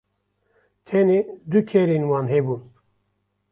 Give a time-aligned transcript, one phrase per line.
[0.87, 1.19] tenê
[1.51, 2.61] du kerên wan hebûn